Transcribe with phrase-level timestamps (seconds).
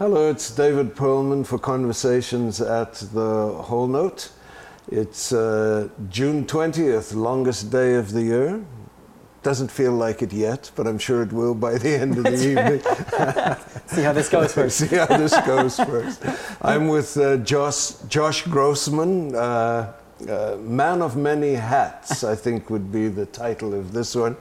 [0.00, 4.32] Hello, it's David Perlman for Conversations at the Whole Note.
[4.90, 8.64] It's uh, June 20th, longest day of the year.
[9.42, 12.32] Doesn't feel like it yet, but I'm sure it will by the end of the
[12.32, 12.80] evening.
[13.88, 14.78] See how this goes first.
[14.88, 16.24] See how this goes first.
[16.62, 19.92] I'm with uh, Josh, Josh Grossman, uh,
[20.26, 24.38] uh, Man of Many Hats, I think would be the title of this one.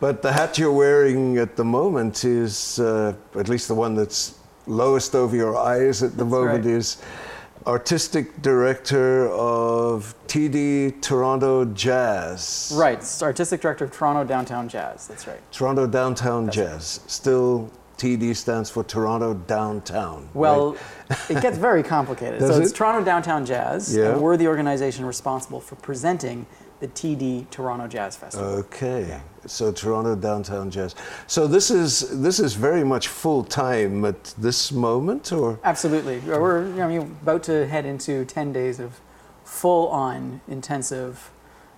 [0.00, 4.37] But the hat you're wearing at the moment is, uh, at least the one that's
[4.68, 6.74] lowest over your eyes at the That's moment, right.
[6.74, 6.98] is
[7.66, 12.72] artistic director of TD Toronto Jazz.
[12.76, 15.06] Right, artistic director of Toronto Downtown Jazz.
[15.08, 15.40] That's right.
[15.52, 17.00] Toronto Downtown That's Jazz.
[17.06, 20.28] Still, TD stands for Toronto Downtown.
[20.32, 20.76] Well,
[21.10, 21.30] right?
[21.30, 22.40] it gets very complicated.
[22.48, 22.74] So it's it?
[22.76, 24.12] Toronto Downtown Jazz, Yeah.
[24.12, 26.46] and we're the organization responsible for presenting
[26.80, 28.48] the TD Toronto Jazz Festival.
[28.48, 30.94] Okay, so Toronto Downtown Jazz.
[31.26, 36.18] So this is this is very much full time at this moment, or Absolutely.
[36.20, 39.00] We're I mean, about to head into 10 days of
[39.44, 41.30] full on intensive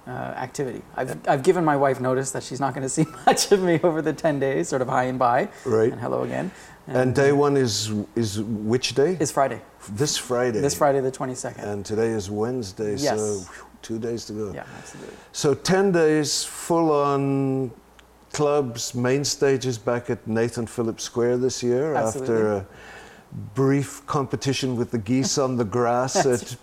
[0.07, 0.83] uh, activity.
[0.97, 3.79] I've, I've given my wife notice that she's not going to see much of me
[3.83, 5.49] over the 10 days, sort of high and by.
[5.65, 5.93] Right.
[5.93, 6.51] And hello again.
[6.87, 9.17] and day one is is which day?
[9.21, 9.61] Is Friday.
[9.91, 10.61] this Friday.
[10.61, 11.63] This Friday, the 22nd.
[11.63, 13.19] And today is Wednesday, Yes.
[13.19, 14.53] whew, two days to go.
[14.53, 15.15] yeah, absolutely.
[15.33, 17.71] So ten days full on
[18.33, 22.35] clubs, main stages back at Nathan Phillips Square this year Absolutely.
[22.35, 22.67] after a
[23.55, 26.57] brief competition with the geese on the grass at,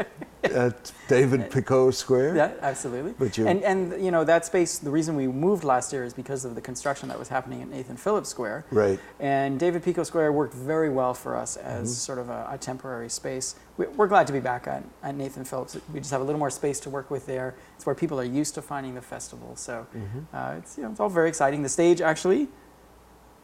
[0.43, 2.35] at David Pecaut Square.
[2.35, 3.13] Yeah, absolutely.
[3.17, 4.77] But you- and and you know that space.
[4.79, 7.69] The reason we moved last year is because of the construction that was happening at
[7.69, 8.65] Nathan Phillips Square.
[8.71, 8.99] Right.
[9.19, 11.93] And David Pecaut Square worked very well for us as Mm-hmm.
[11.93, 13.55] sort of a, a temporary space.
[13.77, 15.77] We, we're glad to be back at, at Nathan Phillips.
[15.93, 17.55] We just have a little more space to work with there.
[17.75, 19.55] It's where people are used to finding the festival.
[19.55, 20.35] So Mm-hmm.
[20.35, 21.63] uh, it's you know it's all very exciting.
[21.63, 22.47] The stage actually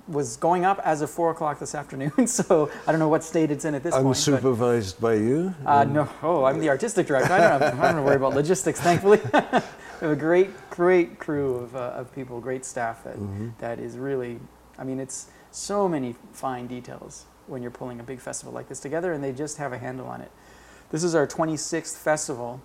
[0.08, 2.12] was going up as of four o'clock this afternoon.
[2.28, 4.04] So I don't know what state it's in at this point.
[4.06, 5.54] but- Unsupervised by you?
[5.66, 7.32] uh, no, oh, I'm the artistic director.
[7.34, 9.20] I don't, have, I don't have to worry about logistics, thankfully.
[9.34, 9.64] we have
[10.12, 13.16] a great, great crew of, uh, of people, great staff that,
[13.60, 14.40] that is really,
[14.78, 18.80] I mean, it's so many fine details when you're pulling a big festival like this
[18.80, 20.32] together, and they just have a handle on it.
[20.92, 22.62] This is our 26th festival,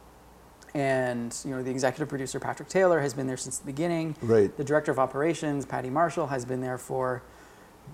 [0.75, 4.17] and you know the executive producer Patrick Taylor has been there since the beginning.
[4.23, 4.55] Right.
[4.57, 7.23] The director of operations Patty Marshall has been there for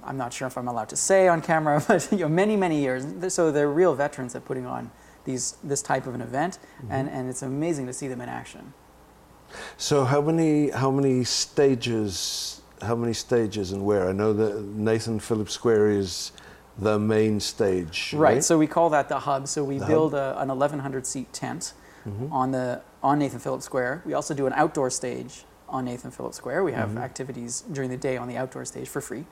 [0.03, 2.81] I'm not sure if I'm allowed to say on camera, but you know, many, many
[2.81, 3.33] years.
[3.33, 4.91] So they're real veterans at putting on
[5.25, 6.93] these this type of an event, mm-hmm.
[6.93, 8.75] and, and it's amazing to see them in action.
[9.77, 14.09] So how many how many stages how many stages and where?
[14.09, 16.33] I know that Nathan Phillips Square is
[16.77, 18.13] the main stage.
[18.15, 18.43] Right.
[18.43, 19.47] So we call that the hub.
[19.47, 21.73] So we The build a, an 1,100 seat tent
[22.31, 24.03] on the on Nathan Phillips Square.
[24.04, 26.65] We also do an outdoor stage on Nathan Phillips Square.
[26.65, 29.25] We have activities during the day on the outdoor stage for free.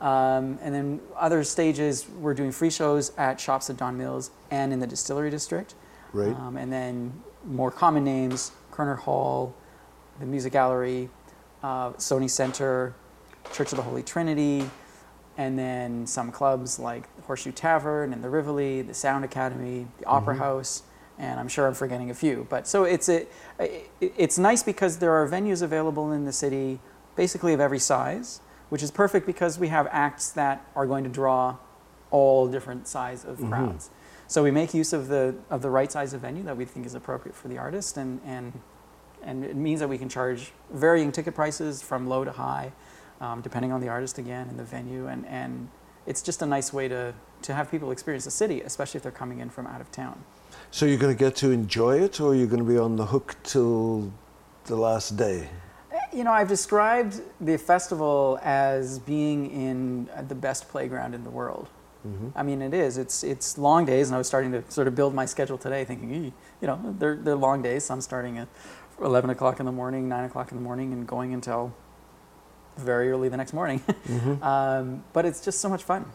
[0.00, 4.72] Um, and then other stages, we're doing free shows at shops at Don Mills and
[4.72, 5.74] in the distillery district.
[6.12, 6.34] Right.
[6.34, 7.12] Um, and then
[7.44, 9.54] more common names, Koerner Hall,
[10.18, 11.10] the Music Gallery,
[11.62, 12.94] uh, Sony Center,
[13.52, 14.68] Church of the Holy Trinity,
[15.36, 20.36] and then some clubs like Horseshoe Tavern and the Rivoli, the Sound Academy, the Opera
[20.36, 20.82] House,
[21.20, 22.46] and I'm sure I'm forgetting a few.
[22.48, 23.26] But so it's a,
[24.00, 26.80] it's nice because there are venues available in the city,
[27.14, 31.10] basically of every size, which is perfect because we have acts that are going to
[31.10, 31.58] draw
[32.10, 33.90] all different size of crowds.
[34.26, 36.86] So we make use of the of the right size of venue that we think
[36.86, 38.60] is appropriate for the artist, and and
[39.22, 42.72] and it means that we can charge varying ticket prices from low to high,
[43.20, 45.68] um, depending on the artist again and the venue, and and
[46.06, 49.12] it's just a nice way to to have people experience the city, especially if they're
[49.12, 50.22] coming in from out of town.
[50.70, 53.06] So you're going to get to enjoy it, or you're going to be on the
[53.06, 54.12] hook till
[54.64, 55.48] the last day?
[56.12, 61.30] You know, I've described the festival as being in uh, the best playground in the
[61.30, 61.68] world.
[62.34, 62.96] I mean, it is.
[62.96, 65.84] It's it's long days, and I was starting to sort of build my schedule today,
[65.84, 67.84] thinking, you know, they're they're long days.
[67.84, 68.48] So I'm starting at
[69.02, 71.74] eleven o'clock in the morning, nine o'clock in the morning, and going until
[72.78, 73.82] very early the next morning.
[74.42, 76.06] um, but it's just so much fun.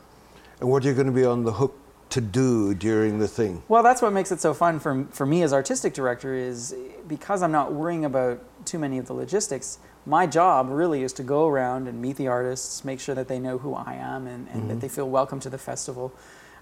[0.60, 1.78] And what are you're going to be on the hook
[2.10, 3.64] to do during the thing?
[3.68, 6.76] Well, that's what makes it so fun for, for me as artistic director is
[7.08, 9.80] because I'm not worrying about too many of the logistics.
[10.06, 13.40] My job really is to go around and meet the artists, make sure that they
[13.40, 16.14] know who I am and, and that they feel welcome to the festival,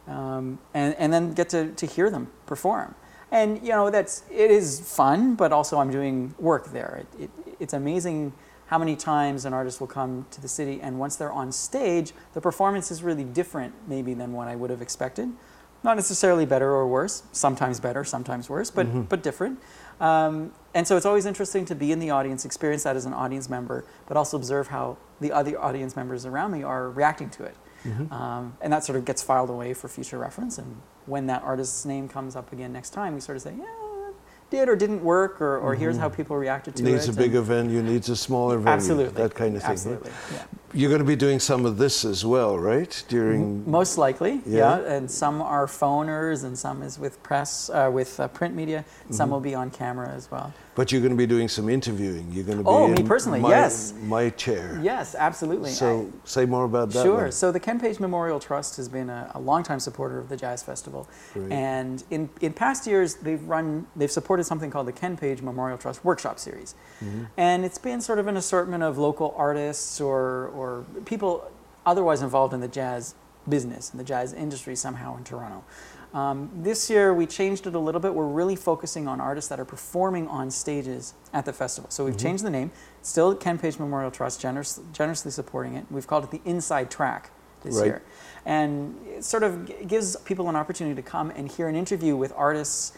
[0.08, 2.96] um, and, and then get to, to hear them perform.
[3.32, 7.04] And you know that's it is fun, but also I'm doing work there.
[7.18, 7.30] It, it,
[7.60, 8.32] it's amazing
[8.74, 12.12] how many times an artist will come to the city, and once they're on stage,
[12.34, 15.30] the performance is really different, maybe than what I would have expected.
[15.84, 17.22] Not necessarily better or worse.
[17.32, 19.60] Sometimes better, sometimes worse, but but different.
[20.00, 23.14] Um, and so it's always interesting to be in the audience, experience that as an
[23.14, 27.44] audience member, but also observe how the other audience members around me are reacting to
[27.44, 27.56] it.
[27.86, 28.12] Mm-hmm.
[28.12, 30.58] Um, and that sort of gets filed away for future reference.
[30.58, 33.83] And when that artist's name comes up again next time, we sort of say, yeah,
[34.54, 36.94] did or didn't work, or, or here's how people reacted to Mm-hmm.
[36.94, 38.72] Needs a big and- you needs a smaller venue.
[38.76, 39.22] Absolutely.
[39.24, 39.72] That kind of thing.
[39.72, 40.12] Absolutely.
[40.34, 40.44] Yeah.
[40.76, 43.04] You're going to be doing some of this as well, right?
[43.08, 43.70] During.
[43.70, 44.80] Most likely, Yeah.
[44.80, 44.94] yeah.
[44.96, 48.80] And some are phoners, and some is with press, uh, with uh, print media.
[48.84, 49.14] Mm-hmm.
[49.14, 50.52] Some will be on camera as well.
[50.76, 52.26] But you're going to be doing some interviewing.
[52.32, 52.70] You're going to be.
[52.70, 53.94] Oh, me personally, my, yes.
[54.02, 54.80] My chair.
[54.82, 55.70] Yes, absolutely.
[55.70, 57.04] So say more about that.
[57.04, 57.22] Sure.
[57.26, 57.32] one.
[57.32, 60.64] So the Ken Page Memorial Trust has been a, a longtime supporter of the Jazz
[60.64, 61.52] Festival, Great.
[61.52, 65.78] and in, in past years they've run they've supported something called the Ken Page Memorial
[65.78, 67.24] Trust Workshop Series, Mm-hmm.
[67.38, 71.50] and it's been sort of an assortment of local artists or or people
[71.86, 73.16] otherwise involved in the jazz
[73.50, 75.64] business and the jazz industry somehow in Toronto.
[76.14, 78.14] Um, this year we changed it a little bit.
[78.14, 81.90] We're really focusing on artists that are performing on stages at the festival.
[81.90, 82.72] So we've changed the name.
[83.02, 85.86] Still Ken Page Memorial Trust, generous, generously supporting it.
[85.90, 87.32] We've called it the Inside Track
[87.64, 87.86] this Right.
[87.86, 88.02] year.
[88.46, 92.32] And it sort of gives people an opportunity to come and hear an interview with
[92.38, 92.94] artists,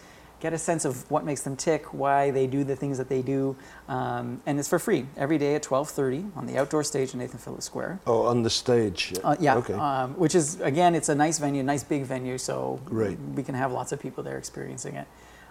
[0.45, 3.24] get a sense of what makes them tick, why they do the things that they
[3.24, 3.56] do.
[3.89, 7.39] Um, and it's for free every day at 12.30 on the outdoor stage in Nathan
[7.39, 8.00] Phillips Square.
[8.06, 9.15] Oh, on the stage.
[9.24, 9.74] Uh, yeah, Okay.
[9.74, 13.18] um, which is again, it's a nice venue, nice big venue, so Right.
[13.33, 15.07] we can have lots of people there experiencing it.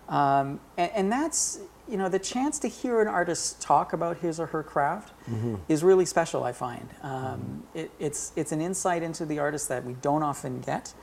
[0.09, 1.59] Um, and, and that's
[1.89, 5.55] you know the chance to hear an artist talk about his or her craft Mm-hmm.
[5.69, 6.45] is really special.
[6.45, 10.61] I find um, it, it's it's an insight into the artist that we don't often
[10.61, 10.95] get.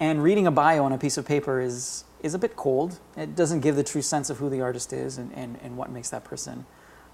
[0.00, 2.98] And reading a bio on a piece of paper is is a bit cold.
[3.16, 5.88] It doesn't give the true sense of who the artist is and, and, and what
[5.90, 6.66] makes that person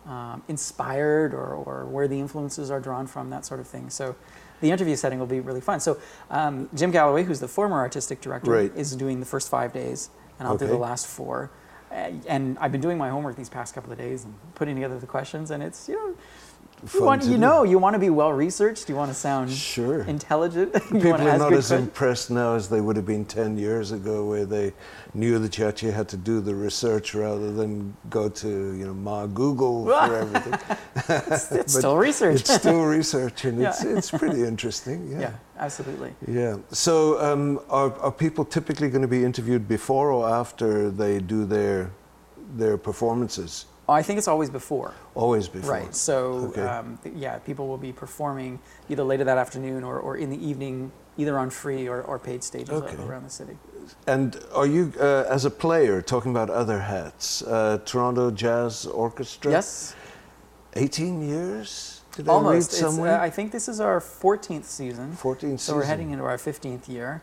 [0.07, 3.91] um, inspired or, or where the influences are drawn from, that sort of thing.
[3.91, 4.17] So
[4.63, 5.79] the interview setting will be really fun.
[5.81, 5.99] So
[6.31, 8.73] um, Jim Galloway, who's the former artistic director, Right.
[8.75, 10.09] is doing the first five days,
[10.39, 11.51] and I'll do the last four.
[11.91, 15.07] And I've been doing my homework these past couple of days and putting together the
[15.07, 16.15] questions, and it's you know.
[16.85, 17.41] You, Fun want, to you do.
[17.41, 18.91] know, you want to be well researched.
[18.91, 20.03] You want to sound Sure.
[20.03, 20.75] intelligent.
[20.93, 21.81] you People are not as questions.
[21.81, 24.75] impressed now as they would have been 10 years ago, where they
[25.15, 28.93] knew that you actually had to do the research rather than go to, you know,
[28.93, 30.55] Ma Google for everything.
[31.09, 32.41] It's But still research.
[32.41, 35.09] It's still research, and it's, it's pretty interesting.
[35.11, 35.33] yeah, Yeah.
[35.59, 36.13] absolutely.
[36.29, 36.57] Yeah.
[36.71, 41.47] So, um, are, are people typically going to be interviewed before or after they do
[41.47, 41.91] their
[42.59, 43.65] their performances?
[43.89, 44.95] Oh, I think it's always before.
[45.15, 45.71] Always before.
[45.71, 45.95] Right.
[45.95, 46.63] So, Okay.
[46.63, 48.59] um, yeah, people will be performing
[48.89, 52.43] either later that afternoon or, or in the evening, either on free or, or paid
[52.43, 52.97] stages Okay.
[53.05, 53.59] around the city.
[54.07, 59.51] And are you, uh, as a player, talking about other hats, uh, Toronto Jazz Orchestra?
[59.51, 59.95] Yes,
[60.75, 62.01] 18 years?
[62.17, 62.83] Did I read almost.
[62.83, 63.19] Uh.
[63.21, 65.13] I think this is our 14th season.
[65.13, 67.23] 14 So we're heading into our 15th year.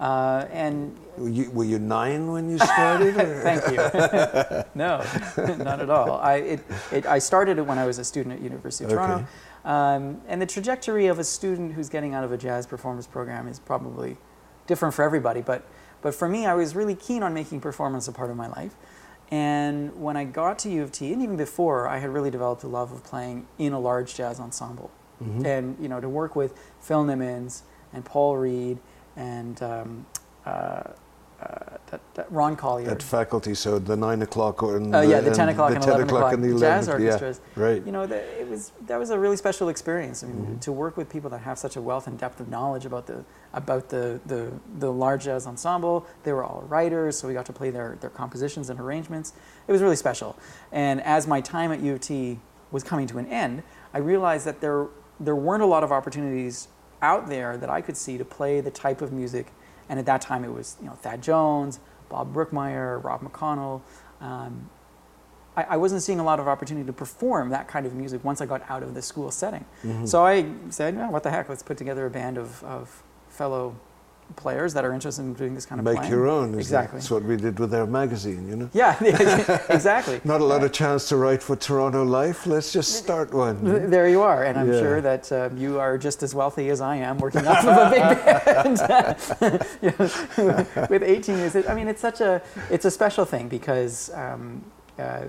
[0.00, 3.14] Uh, and Were you, were you nine when you started?
[3.42, 3.76] thank you.
[4.74, 5.04] no,
[5.62, 6.12] not at all.
[6.12, 6.60] I, it,
[6.90, 9.26] it, I started it when I was a student at University of Toronto.
[9.62, 13.46] Um, and the trajectory of a student who's getting out of a jazz performance program
[13.46, 14.16] is probably
[14.66, 15.42] different for everybody.
[15.42, 15.66] But,
[16.00, 18.74] but for me, I was really keen on making performance a part of my life.
[19.30, 22.62] And when I got to U of T, and even before, I had really developed
[22.62, 24.90] a love of playing in a large jazz ensemble.
[25.22, 25.44] Mhm.
[25.44, 27.60] And you know, to work with Phil Nimmons
[27.92, 28.78] and Paul Read
[29.16, 30.06] and um,
[30.46, 30.48] uh,
[31.40, 32.90] uh, that, that Ron Collier.
[32.90, 35.82] At faculty, so the nine o'clock or and Oh yeah, the 10 o'clock the and
[35.84, 37.40] 10 11 o'clock, and the jazz 11 yeah, orchestras.
[37.56, 37.84] right.
[37.86, 40.22] You know, that it was that was a really special experience.
[40.22, 40.58] I mean, Mm-hmm.
[40.58, 43.24] to work with people that have such a wealth and depth of knowledge about the
[43.54, 46.06] about the, the the large jazz ensemble.
[46.24, 49.32] They were all writers, so we got to play their their compositions and arrangements.
[49.66, 50.36] It was really special.
[50.72, 52.38] And as my time at U of T
[52.70, 53.62] was coming to an end,
[53.94, 54.88] I realized that there
[55.18, 56.68] there weren't a lot of opportunities
[57.02, 59.52] out there that I could see to play the type of music.
[59.88, 63.82] And at that time, it was you know Thad Jones, Bob Brookmeyer, Rob McConnell.
[64.20, 64.70] Um,
[65.56, 68.40] I, I wasn't seeing a lot of opportunity to perform that kind of music once
[68.40, 69.64] I got out of the school setting.
[69.84, 70.06] Mm-hmm.
[70.06, 73.76] So I said, "Yeah, what the heck, let's put together a band of, of fellow
[74.36, 76.10] players that are interested in doing this kind of Make playing.
[76.12, 76.54] your own.
[76.54, 76.98] Exactly.
[76.98, 78.70] That's what we did with our magazine, you know.
[78.72, 78.96] Yeah,
[79.68, 80.20] exactly.
[80.24, 82.46] Not a lot of chance to write for Toronto Life.
[82.46, 83.90] Let's just start one.
[83.90, 84.78] There you are, and I'm Yeah.
[84.80, 87.90] sure that um, you are just as wealthy as I am, working off of a
[87.90, 88.02] big
[88.44, 88.78] band.
[89.82, 94.64] Know, with 18 years, I mean, it's such a it's a special thing because um,
[94.98, 95.24] uh,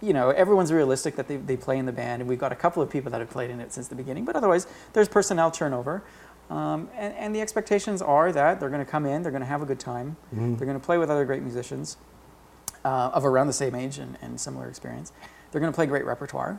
[0.00, 2.56] you know everyone's realistic that they, they play in the band, and we've got a
[2.56, 4.24] couple of people that have played in it since the beginning.
[4.24, 6.02] But otherwise, there's personnel turnover,
[6.50, 9.46] um, and, and the expectations are that they're going to come in, they're going to
[9.48, 10.58] have a good time, Mhm.
[10.58, 11.96] they're going to play with other great musicians
[12.84, 15.12] uh, of around the same age and, and similar experience.
[15.50, 16.58] They're going to play great repertoire.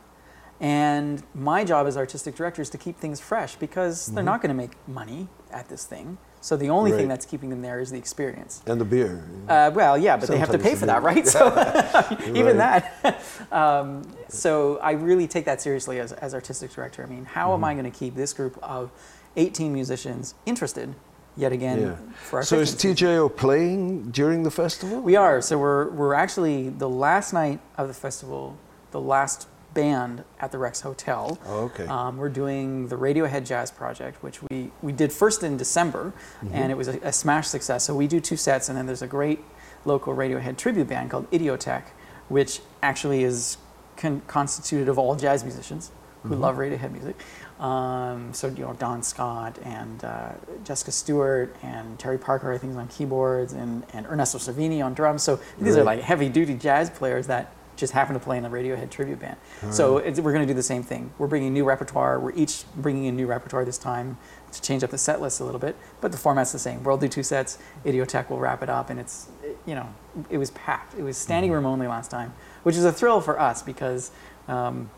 [0.60, 4.48] And my job as artistic director is to keep things fresh because they're not going
[4.50, 6.16] to make money at this thing.
[6.40, 6.98] So the only Right.
[6.98, 8.62] thing that's keeping them there is the experience.
[8.66, 9.24] And the beer.
[9.48, 11.26] Uh, well, yeah, but they have to pay for they that, right?
[11.36, 11.48] So
[12.34, 12.84] even Right.
[13.02, 13.20] that.
[13.52, 17.02] um, so I really take that seriously as, as artistic director.
[17.02, 17.54] I mean, how Mm-hmm.
[17.54, 18.90] am I going to keep this group of
[19.36, 20.94] 18 musicians interested?
[21.36, 21.96] Yet again, Yeah.
[22.28, 25.00] for our So is TJO playing during the festival?
[25.00, 25.40] We are.
[25.42, 28.56] So we're we're actually the last night of the festival,
[28.92, 31.36] the last band at the Rex Hotel.
[31.46, 31.86] Oh, okay.
[31.88, 36.12] Um, we're doing the Radiohead Jazz Project, which we we did first in December,
[36.44, 36.54] Mm-hmm.
[36.54, 37.82] and it was a, a smash success.
[37.82, 39.40] So we do two sets, and then there's a great
[39.84, 41.90] local Radiohead tribute band called Idioteque,
[42.28, 43.56] which actually is
[43.96, 45.90] con- constituted of all jazz musicians
[46.22, 46.40] who Mm-hmm.
[46.42, 47.16] love Radiohead music.
[47.60, 50.32] Um, so you know Don Scott and uh,
[50.64, 54.92] Jessica Stewart and Terry Parker, I think, is on keyboards, and, and Ernesto Cervini on
[54.94, 55.22] drums.
[55.22, 58.90] So these are like heavy-duty jazz players that just happen to play in the Radiohead
[58.90, 59.36] tribute band.
[59.70, 61.12] So it's, we're going to do the same thing.
[61.18, 62.20] We're bringing new repertoire.
[62.20, 64.16] We're each bringing in new repertoire this time
[64.52, 66.84] to change up the set list a little bit, but the format's the same.
[66.84, 67.58] We'll do two sets.
[67.84, 69.28] Idioteque will wrap it up, and it's
[69.66, 69.92] you know
[70.30, 70.94] it was packed.
[70.94, 72.32] It was standing room only last time,
[72.62, 74.10] which is a thrill for us because.
[74.48, 74.90] Um,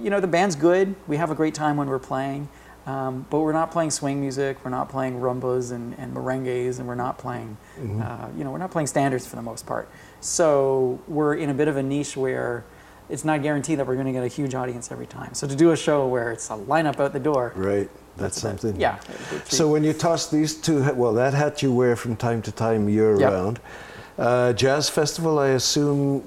[0.00, 0.94] you know the band's good.
[1.08, 2.48] We have a great time when we're playing,
[2.86, 4.58] um, but we're not playing swing music.
[4.64, 8.58] We're not playing rumbas and, and merengues, and we're not playing, uh, you know, we're
[8.58, 9.88] not playing standards for the most part.
[10.20, 12.64] So we're in a bit of a niche where
[13.10, 15.34] it's not guaranteed that we're going to get a huge audience every time.
[15.34, 17.90] So to do a show where it's a lineup out the door, Right.
[18.16, 18.80] That's, bit- something.
[18.80, 18.98] Yeah.
[19.06, 19.46] good treat.
[19.48, 22.88] So when you toss these two, well, that hat you wear from time to time
[22.88, 23.32] year Yep.
[23.32, 23.60] round.
[24.18, 26.22] Uh, jazz festival, I assume,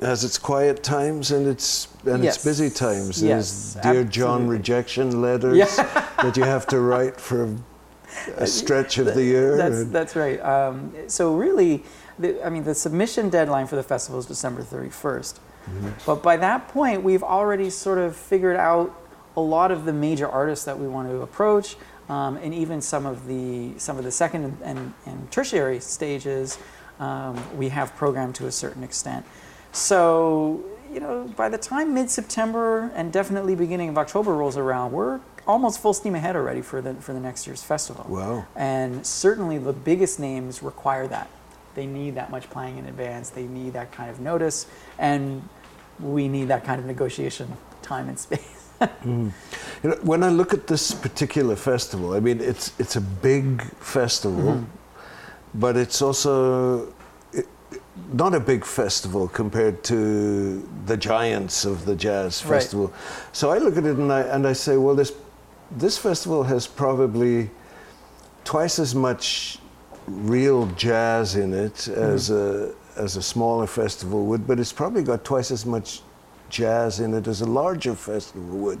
[0.00, 2.36] has its quiet times and its and Yes.
[2.36, 3.22] its busy times.
[3.22, 6.06] Yes, There's Dear John rejection letters Yeah.
[6.22, 7.48] that you have to write for
[8.36, 9.56] a stretch of the year.
[9.56, 10.40] That's that's right.
[10.40, 11.84] Um, so really,
[12.18, 15.38] the, I mean, the submission deadline for the festival is December 31st.
[16.04, 18.92] But by that point, we've already sort of figured out
[19.36, 21.76] a lot of the major artists that we want to approach,
[22.08, 26.58] um, and even some of the some of the second and, and, and tertiary stages
[26.98, 29.24] um, we have programmed to a certain extent.
[29.72, 35.20] So you know, by the time mid-September and definitely beginning of October rolls around, we're
[35.46, 38.06] almost full steam ahead already for the for the next year's festival.
[38.08, 38.44] Wow.
[38.56, 41.28] And certainly the biggest names require that.
[41.76, 43.30] They need that much planning in advance.
[43.30, 44.66] They need that kind of notice,
[44.98, 45.48] and
[46.00, 48.56] we need that kind of negotiation time and space.
[49.04, 53.62] You know, when I look at this particular festival, I mean, it's it's a big
[53.78, 54.64] festival, Mm-hmm.
[55.60, 56.92] but it's also
[58.12, 62.54] not a big festival compared to the giants of the jazz Right.
[62.62, 62.92] festival.
[63.32, 65.12] So I look at it and I and I say, well, this
[65.78, 67.50] this festival has probably
[68.44, 69.58] twice as much
[70.06, 72.14] real jazz in it Mm-hmm.
[72.14, 76.02] as a as a smaller festival would, but it's probably got twice as much
[76.48, 78.80] jazz in it as a larger festival would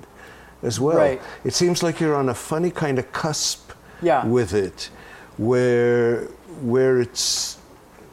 [0.62, 0.96] as well.
[0.98, 1.20] Right.
[1.44, 4.24] It seems like you're on a funny kind of cusp Yeah.
[4.26, 4.90] with it
[5.36, 6.26] where
[6.62, 7.56] where it's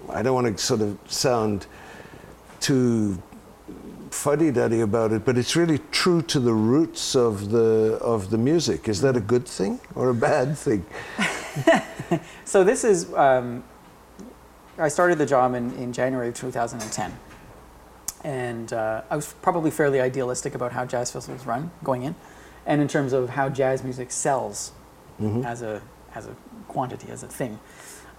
[0.09, 1.67] I don't want to sort of sound
[2.59, 3.21] too
[4.11, 8.87] fuddy-duddy about it, but it's really true to the roots of the of the music.
[8.87, 10.85] Is that a good thing or a bad thing?
[12.45, 13.63] so this is, um,
[14.77, 17.13] I started the job in, in January of 2010.
[18.23, 22.15] And uh, I was probably fairly idealistic about how jazz festivals run going in,
[22.65, 24.71] and in terms of how jazz music sells
[25.43, 25.81] as a
[26.13, 26.35] as a
[26.67, 27.59] quantity, as a thing.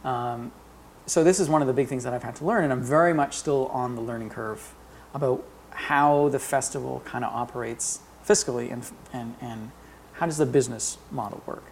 [0.05, 0.53] Um,
[1.09, 2.83] so this is one of the big things that I've had to learn, and I'm
[2.83, 4.75] very much still on the learning curve
[5.15, 9.71] about how the festival kind of operates fiscally and, and, and
[10.13, 11.65] how does the business model work.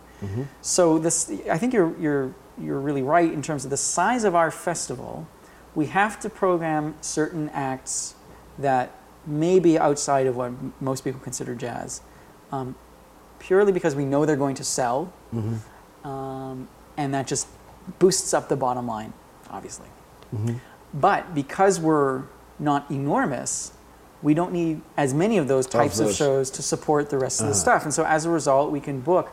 [0.62, 4.34] So this, I think you're, you're, you're really right in terms of the size of
[4.34, 5.26] our festival.
[5.74, 8.14] We have to program certain acts
[8.58, 8.92] that
[9.26, 12.00] may be outside of what most people consider jazz,
[12.52, 12.74] um,
[13.38, 15.12] purely because we know they're going to sell,
[16.04, 17.46] um, and that just
[17.98, 19.12] boosts up the bottom line,
[19.50, 19.88] obviously.
[20.94, 22.22] But because we're
[22.58, 23.72] not enormous,
[24.22, 26.16] we don't need as many of those types of, those.
[26.16, 27.60] shows to support the rest of the Uh-huh.
[27.60, 27.84] stuff.
[27.84, 29.30] And so as a result, we can book,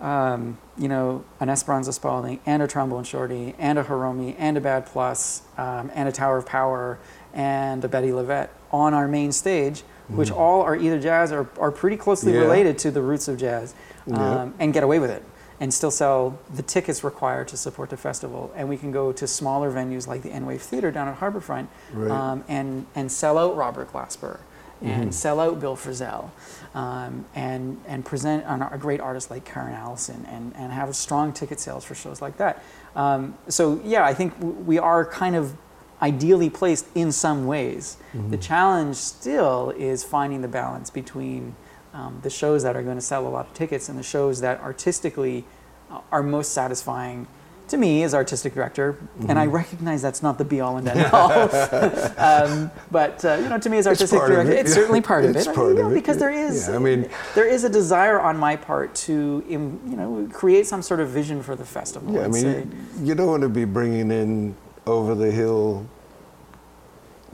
[0.00, 4.60] um, you know, an Esperanza Spalding and a Trombone Shorty and a Hiromi and a
[4.60, 6.98] Bad Plus um, and a Tower of Power
[7.32, 11.70] and a Bettye LaVette on our main stage, which all are either jazz or are
[11.70, 12.40] pretty closely Mm-hmm.
[12.40, 12.46] Yeah.
[12.46, 13.74] related to the roots of jazz,
[14.08, 14.48] um, Yeah.
[14.58, 15.22] and get away with it
[15.62, 18.52] and still sell the tickets required to support the festival.
[18.56, 22.10] And we can go to smaller venues like the Enwave Theater down at Harborfront Right.
[22.10, 24.40] um, and, and sell out Robert Glasper
[24.82, 26.30] and sell out Bill Frisell
[26.74, 31.60] um, and, and present a great artist like Karrin Allyson and, and have strong ticket
[31.60, 32.64] sales for shows like that.
[32.96, 35.54] Um, so, yeah, I think w- we are kind of
[36.02, 37.98] ideally placed in some ways.
[38.30, 41.54] The challenge still is finding the balance between
[41.92, 44.40] um, the shows that are going to sell a lot of tickets and the shows
[44.40, 45.44] that artistically
[45.90, 47.26] uh, are most satisfying
[47.68, 48.98] to me as artistic director.
[49.28, 51.30] And I recognize that's not the be all and end all.
[52.18, 54.74] um, but uh, you know, to me as artistic of director, it, it's yeah.
[54.74, 55.54] certainly part of It's it.
[55.54, 58.36] part you know, it, because there is, Yeah, I mean- there is a desire on
[58.36, 62.12] my part to, you know, create some sort of vision for the festival.
[62.14, 62.66] Yeah, I mean, say,
[63.02, 64.54] you don't want to be bringing in
[64.86, 65.86] over the hill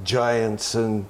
[0.05, 1.05] giants and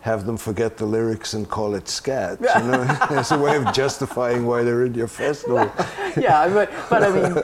[0.00, 2.38] have them forget the lyrics and call it scat.
[2.40, 5.58] You know, it's a way of justifying why they're in your festival.
[6.16, 7.42] yeah, but but I mean,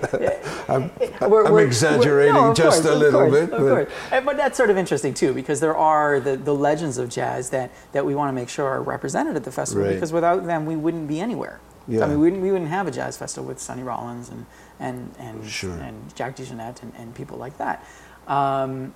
[0.69, 3.91] I'm, we're, I'm we're- exaggerating we're- no, just course, a little course, bit, of but-.
[4.13, 7.51] And- but that's sort of interesting too, because there are the, the legends of jazz
[7.51, 9.95] that, that we want to make sure are represented at the festival, Right.
[9.95, 11.61] because without them we wouldn't be anywhere.
[11.89, 12.05] Yeah.
[12.05, 14.47] I mean, we wouldn't, we wouldn't have a jazz festival with Sonny Rollins and
[14.81, 15.73] and and, Sure.
[15.75, 17.85] and Jack DeJohnette and, and people like that.
[18.27, 18.95] Um,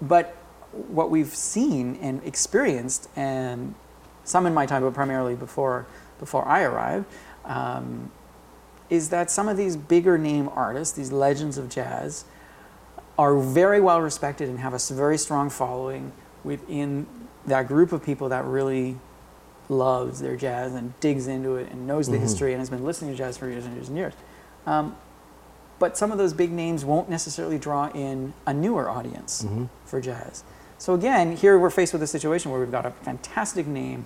[0.00, 0.36] but
[0.88, 3.74] what we've seen and experienced, and
[4.24, 5.86] some in my time, but primarily before
[6.18, 7.06] before I arrived,
[7.44, 8.10] um,
[8.88, 12.24] is that some of these bigger name artists, these legends of jazz,
[13.18, 16.12] are very well respected and have a very strong following
[16.42, 17.06] within
[17.46, 18.96] that group of people that really
[19.68, 23.10] loves their jazz and digs into it and knows the history and has been listening
[23.10, 24.14] to jazz for years and years and years.
[24.66, 24.96] Um,
[25.78, 29.44] but some of those big names won't necessarily draw in a newer audience
[29.84, 30.44] for jazz.
[30.84, 34.04] So again, here we're faced with a situation where we've got a fantastic name,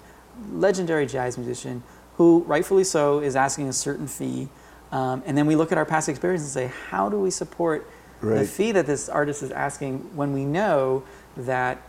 [0.53, 1.83] legendary jazz musician,
[2.19, 4.49] who rightfully so is asking a certain fee,
[4.93, 7.91] um, and then we look at our past experience and say, how do we support
[8.21, 11.03] the fee that this artist is asking when we know
[11.37, 11.83] that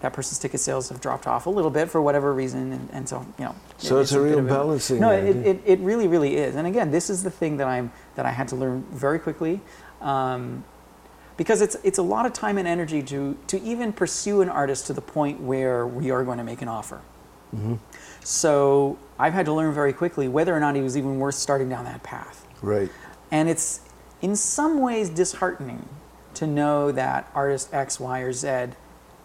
[0.00, 3.08] that person's ticket sales have dropped off a little bit for whatever reason, and, and
[3.08, 3.54] so you know.
[3.78, 6.56] So it's a real of balancing No, it, it, it really, really is.
[6.56, 9.60] And again, this is the thing that I'm that I had to learn very quickly,
[10.00, 10.64] um,
[11.36, 14.86] because it's it's a lot of time and energy to to even pursue an artist
[14.88, 17.00] to the point where we are going to make an offer.
[17.54, 17.74] Mm-hmm.
[18.24, 21.68] So I've had to learn very quickly whether or not he was even worth starting
[21.68, 22.46] down that path.
[22.62, 22.90] Right.
[23.30, 23.80] And it's
[24.20, 25.88] in some ways disheartening
[26.34, 28.68] to know that artist X, Y, or Z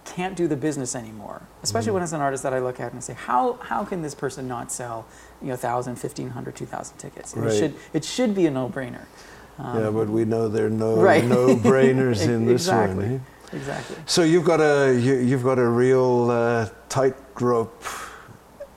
[0.06, 1.44] can't do the business anymore.
[1.64, 4.16] Especially when it's an artist that I look at and say, how, how can this
[4.16, 5.06] person not sell
[5.42, 7.36] you know, 1,000, 1,500, 2,000 tickets?
[7.36, 7.52] Right.
[7.52, 9.06] It, should, it should be a no brainer.
[9.60, 11.24] Yeah, but we know there are no Um, Right.
[11.26, 13.06] no brainers in this exactly.
[13.06, 13.15] one.
[13.54, 13.56] eh?
[13.58, 13.96] Exactly.
[14.06, 17.82] So you've got a you, you've got a real uh, tightrope.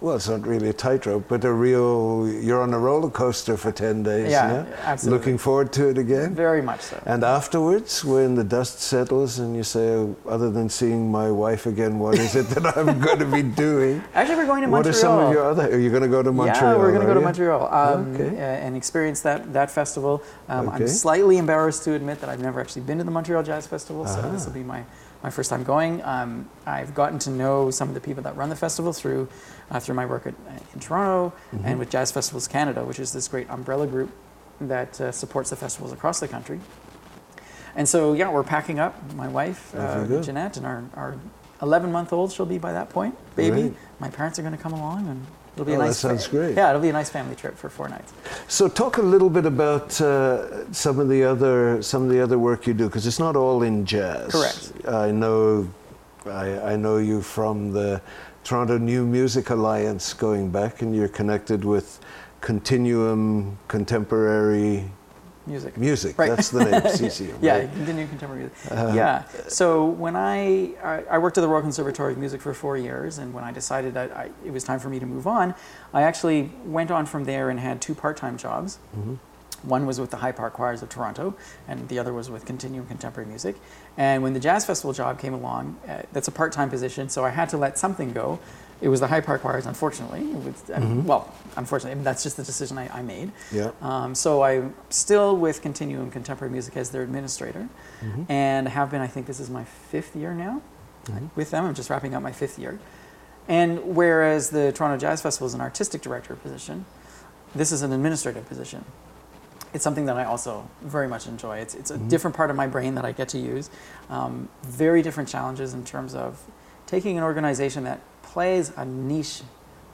[0.00, 2.26] Well, it's not really a tightrope, but a real.
[2.26, 4.30] You're on a roller coaster for ten days.
[4.30, 5.18] Yeah, absolutely.
[5.18, 6.34] Looking forward to it again.
[6.34, 7.02] Very much so.
[7.04, 11.66] And afterwards, when the dust settles and you say, oh, other than seeing my wife
[11.66, 14.02] again, what is it that I'm going to be doing?
[14.14, 14.82] Actually, we're going to Montreal.
[14.84, 15.70] What are some of your other?
[15.70, 16.72] Are you going to go to Montreal?
[16.72, 17.20] Yeah, we're going to go to?
[17.20, 18.38] Montreal um, Okay.
[18.38, 20.22] and experience that, that festival.
[20.48, 20.76] Um, Okay.
[20.84, 24.06] I'm slightly embarrassed to admit that I've never actually been to the Montreal Jazz Festival,
[24.06, 24.30] so Ah.
[24.30, 24.82] this will be my,
[25.22, 26.02] my first time going.
[26.02, 29.28] Um, I've gotten to know some of the people that run the festival through,
[29.70, 30.34] uh, through my work at,
[30.74, 31.66] in Toronto Mm-hmm.
[31.66, 34.10] and with Jazz Festivals Canada, which is this great umbrella group
[34.60, 36.60] that uh, supports the festivals across the country.
[37.76, 38.94] And so, yeah, we're packing up.
[39.14, 40.20] My wife, uh.
[40.22, 41.16] Jeanette, and our, our
[41.62, 43.62] 11 month old, she'll be by that point, baby.
[43.62, 43.74] Great.
[44.00, 45.98] My parents are going to come along, and it'll be Oh, a that nice.
[45.98, 46.56] sounds great.
[46.56, 48.12] Yeah, it'll be a nice family trip for four nights.
[48.48, 52.38] So talk a little bit about uh, some of the other some of the other
[52.38, 54.30] work you do because it's not all in jazz.
[54.32, 54.72] Correct.
[54.88, 55.68] I know,
[56.26, 58.00] I, I know you from the
[58.44, 62.00] Toronto New Music Alliance going back, and you're connected with
[62.40, 64.90] Continuum Contemporary
[65.46, 65.76] Music.
[65.76, 66.18] Music.
[66.18, 66.28] Right.
[66.28, 66.80] That's the name.
[67.10, 67.38] CCM.
[67.40, 67.72] Yeah, right?
[67.72, 68.72] Continuum Contemporary Music.
[68.72, 68.92] Uh-huh.
[68.94, 69.24] yeah.
[69.48, 73.18] So when I, I I worked at the Royal Conservatory of Music for four years,
[73.18, 75.54] and when I decided that I, it was time for me to move on,
[75.92, 78.78] I actually went on from there and had two part-time jobs.
[78.96, 79.14] Mm-hmm.
[79.62, 81.34] One was with the High Park Choirs of Toronto,
[81.68, 83.56] and the other was with Continuum Contemporary Music.
[83.96, 87.30] And when the Jazz Festival job came along, uh, that's a part-time position, so I
[87.30, 88.40] had to let something go.
[88.80, 90.20] It was the High Park Choirs, unfortunately.
[90.74, 93.30] Uh, Well, unfortunately, that's just the decision I, I made.
[93.52, 93.72] Yeah.
[93.82, 97.68] Um, so I'm still with Continuum Contemporary Music as their administrator,
[98.28, 99.00] and have been.
[99.02, 100.62] I think this is my fifth year now
[101.36, 101.64] with them.
[101.66, 102.78] I'm just wrapping up my fifth year.
[103.48, 106.84] And whereas the Toronto Jazz Festival is an artistic director position,
[107.54, 108.84] this is an administrative position.
[109.74, 111.58] It's something that I also very much enjoy.
[111.58, 113.68] It's, it's a different part of my brain that I get to use.
[114.08, 116.40] Um, very different challenges in terms of
[116.90, 119.42] taking an organization that plays a niche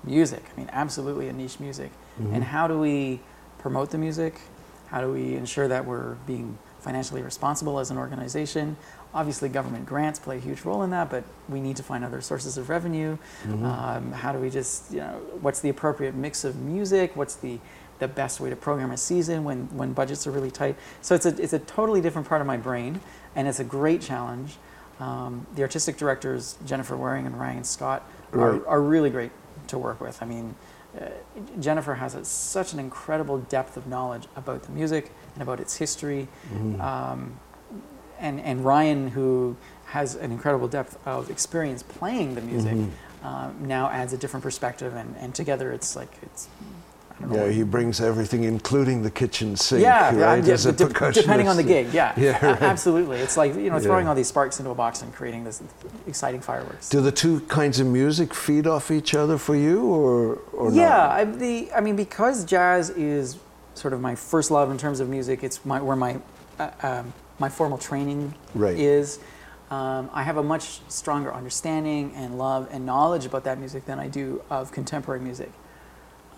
[0.02, 0.42] music.
[0.54, 1.90] I mean, absolutely a niche music.
[2.32, 3.20] And how do we
[3.59, 4.40] promote the music?
[4.87, 8.76] How do we ensure that we're being financially responsible as an organization?
[9.16, 12.20] obviously government grants play a huge role in that, but we need to find other
[12.20, 13.16] sources of revenue.
[13.44, 13.64] Mm-hmm.
[13.64, 17.16] Um, how do we just, you know, what's the appropriate mix of music?
[17.16, 17.59] What's the
[17.98, 20.76] the best way to program a season when, when budgets are really tight?
[21.00, 23.00] So it's a, it's a totally different part of my brain,
[23.35, 24.59] and it's a great challenge.
[25.00, 28.62] Um, the artistic directors, Jennifer Waring and Ryan Scott, are, Right.
[28.66, 29.30] are really great
[29.68, 30.22] to work with.
[30.22, 30.54] I mean,
[30.98, 31.06] uh,
[31.61, 35.76] Jennifer has a, such an incredible depth of knowledge about the music and about its
[35.76, 36.28] history.
[36.52, 36.80] Mm-hmm.
[36.80, 37.38] Um,
[38.18, 39.56] and, and Ryan, who
[39.87, 43.26] has an incredible depth of experience playing the music, Mm-hmm.
[43.26, 44.94] um, now adds a different perspective.
[44.96, 46.78] And, and together, it's like, it's, I don't know.
[47.31, 49.83] Yeah, he brings everything, incling the kitchen sink.
[49.83, 50.44] yeah, yeah, right?
[50.44, 51.92] yeah, a de- depending on the gig.
[51.92, 52.62] Yeah, Yeah, right.
[52.62, 53.18] absolutely.
[53.18, 54.11] It's like you know throwing Yeah.
[54.11, 55.62] all these sparks into a box and creating this
[56.07, 56.90] exciting fireworks.
[56.90, 60.88] Do the two kinds of music feed off each other for you, or or yeah,
[60.88, 61.11] not?
[61.11, 63.38] I, the I mean because jazz is
[63.74, 65.42] sort of my first love in terms of music.
[65.42, 66.18] It's my where my
[66.59, 68.79] uh, um, my formal training Right.
[68.79, 69.18] is.
[69.68, 73.98] Um, I have a much stronger understanding and love and knowledge about that music than
[73.98, 75.50] I do of contemporary music.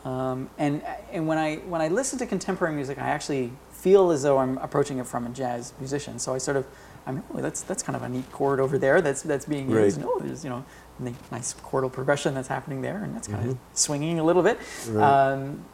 [0.08, 4.22] Um, and and when I when I listen to contemporary music, I actually feel as
[4.22, 6.18] though I'm approaching it from a jazz musician.
[6.18, 6.66] So I sort of,
[7.06, 9.84] I'm oh, that's that's kind of a neat chord over there that's that's being Right.
[9.84, 9.98] used.
[9.98, 10.64] And, oh, there's you know
[10.98, 14.58] ni- nice chordal progression that's happening there, and that's kind of swinging a little bit.
[14.58, 14.96] Mm-hmm.
[14.96, 15.32] Right.
[15.32, 15.64] Um,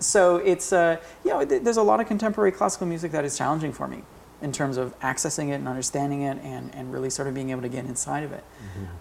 [0.00, 3.38] so it's uh, you know th- there's a lot of contemporary classical music that is
[3.38, 4.02] challenging for me
[4.42, 7.62] in terms of accessing it and understanding it and, and really sort of being able
[7.62, 8.42] to get inside of it.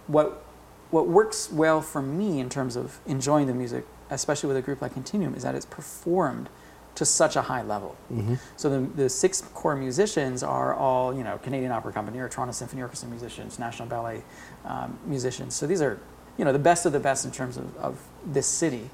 [0.07, 0.43] What
[0.91, 3.83] what works well for me in terms of enjoying the music,
[4.13, 6.49] especially with a group like Continuum, is that it's performed
[6.95, 7.95] to such a high level.
[8.11, 8.35] Mm-hmm.
[8.55, 12.53] So the, the six core musicians are all you know Canadian Opera Company or Toronto
[12.53, 14.23] Symphony Orchestra musicians, National Ballet
[14.65, 15.55] um, musicians.
[15.55, 15.99] So these are
[16.37, 18.89] you know the best of the best in terms of, of this city.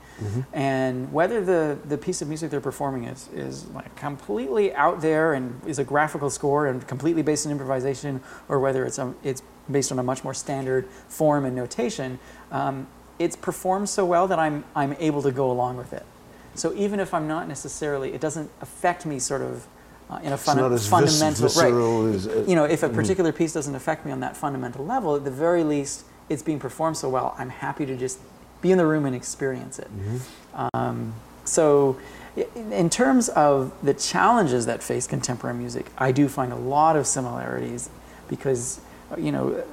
[0.53, 5.33] And whether the, the piece of music they're performing is, is like completely out there
[5.33, 9.41] and is a graphical score and completely based on improvisation, or whether it's, a, it's
[9.71, 12.19] based on a much more standard form and notation,
[12.51, 12.87] um,
[13.19, 16.05] it's performed so well that I'm, I'm able to go along with it.
[16.55, 19.67] So even if I'm not necessarily, it doesn't affect me sort of
[20.09, 22.81] uh, in a It's fun, not as vis- fundamental right as uh, you know, if
[22.81, 26.41] a particular piece doesn't affect me on that fundamental level, at the very least, it's
[26.41, 28.19] being performed so well, I'm happy to just
[28.61, 29.87] be in the room and experience it.
[30.73, 31.13] Um,
[31.45, 31.97] so,
[32.55, 37.05] in terms of the challenges that face contemporary music, I do find a lot of
[37.05, 37.89] similarities
[38.27, 39.63] because, uh, you know,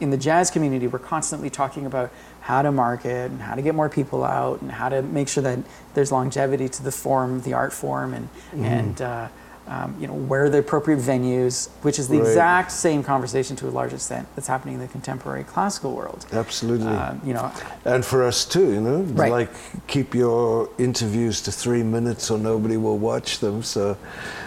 [0.00, 3.74] in the jazz community, we're constantly talking about how to market and how to get
[3.74, 5.58] more people out and how to make sure that
[5.94, 9.28] there's longevity to the form, the art form, and and uh,
[9.70, 12.26] um, you know where are the appropriate venues, which is the Right.
[12.26, 16.26] exact same conversation to a large extent that's happening in the contemporary classical world.
[16.32, 16.88] Absolutely.
[16.88, 17.52] Um, you know,
[17.84, 19.30] and for us too, you know, Right.
[19.30, 19.50] like
[19.86, 23.62] keep your interviews to three minutes or nobody will watch them.
[23.62, 23.96] So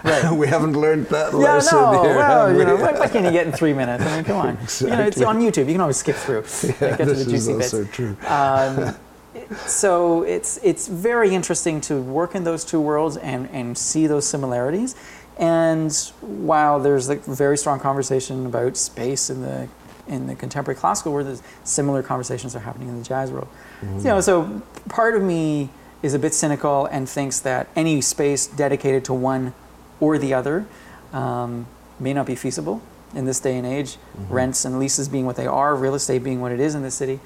[0.04, 0.30] Right.
[0.42, 2.04] we haven't learned that Yeah, lesson no.
[2.04, 2.16] here.
[2.18, 2.82] Well, you know, we?
[2.82, 4.04] what, what can you get in three minutes?
[4.04, 4.58] I mean, come on.
[4.62, 4.92] Exactly.
[4.92, 5.68] You know, it's on YouTube.
[5.68, 7.96] You can always skip through yeah, get to this the is juicy bits.
[7.96, 8.18] true.
[8.28, 8.94] Um,
[9.66, 14.26] so it's it's very interesting to work in those two worlds and and see those
[14.26, 14.96] similarities.
[15.38, 19.68] And while there's a very strong conversation about space in the
[20.08, 23.48] in the contemporary classical world, there's similar conversations are happening in the jazz world.
[23.82, 25.70] You know, so part of me
[26.02, 29.54] is a bit cynical and thinks that any space dedicated to one
[30.00, 30.66] or the other
[31.14, 31.66] um,
[32.00, 32.82] may not be feasible
[33.16, 33.98] in this day and age.
[34.30, 36.92] Rents and leases being what they are, real estate being what it is in the
[36.92, 37.20] city.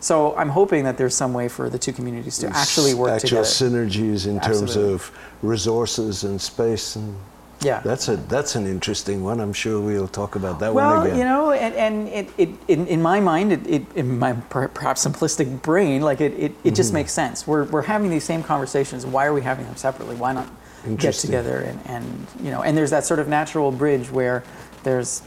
[0.00, 3.42] So I'm hoping that there's some way for the two communities to actually work together.
[3.42, 3.86] Actual together.
[3.86, 5.10] synergies in terms of
[5.42, 7.16] resources and space, and
[7.62, 7.80] yeah.
[7.80, 9.40] that's a that's an interesting one.
[9.40, 11.18] I'm sure we'll talk about that well, one again.
[11.18, 14.34] Well, you know, and, and it, it, in, in my mind, it, it, in my
[14.34, 16.98] per- perhaps simplistic brain, like it, it, it just mm-hmm.
[16.98, 17.46] makes sense.
[17.46, 19.04] We're, we're having these same conversations.
[19.04, 20.14] Why are we having them separately?
[20.14, 20.48] Why not
[20.96, 21.58] get together?
[21.58, 24.44] And, and, you know, and there's that sort of natural bridge where
[24.84, 25.22] there's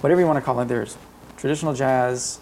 [0.00, 0.96] whatever you want to call it, there's
[1.36, 2.38] traditional jazz,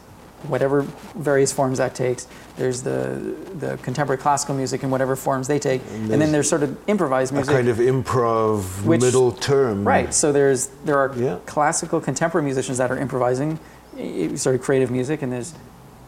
[0.48, 0.82] whatever
[1.16, 2.26] various forms that takes.
[2.56, 5.82] There's the, the contemporary classical music in whatever forms they take.
[5.92, 7.54] And, then there's sort of improvised a music.
[7.54, 9.86] kind of improv Which- middle term.
[9.86, 10.12] Right.
[10.12, 11.38] So there's there are Yeah.
[11.46, 13.58] classical contemporary musicians that are improvising,
[13.98, 15.54] eh, sort of creative music, and there's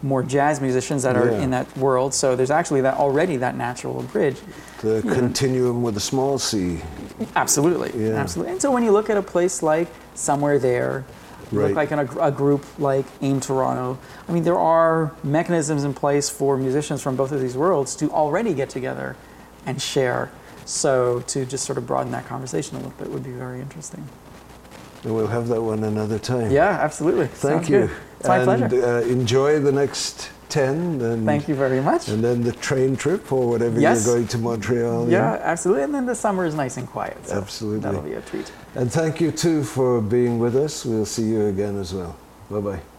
[0.03, 1.39] more jazz musicians that are Yeah.
[1.39, 2.13] in that world.
[2.15, 4.37] So there's actually that already that natural bridge.
[4.83, 6.83] The continuum with a small c.
[7.35, 7.93] Absolutely.
[7.97, 8.15] Yeah.
[8.15, 8.53] Absolutely.
[8.53, 11.69] And so when you look at a place like somewhere there, you right.
[11.69, 13.99] look like in a, a, group like AIM Toronto.
[14.29, 18.11] I mean, there are mechanisms in place for musicians from both of these worlds to
[18.11, 19.17] already get together
[19.65, 20.31] and share.
[20.65, 24.07] So to just sort of broaden that conversation a little bit would be very interesting.
[25.05, 26.51] We'll have that one another time.
[26.51, 27.27] Yeah, absolutely.
[27.27, 27.81] Thank Sounds you.
[27.87, 27.91] Good.
[28.19, 28.85] It's and, my pleasure.
[28.85, 33.33] Uh, enjoy the next 10 and thank you very much and then the train trip
[33.33, 34.07] or whatever yes.
[34.07, 37.17] you're going to montreal yeah, yeah, absolutely and then the summer is nice and quiet
[37.27, 40.85] so absolutely that'll be a treat and thank you too for being with us.
[40.85, 42.15] We'll see you again as well.
[42.51, 42.96] Bye bye.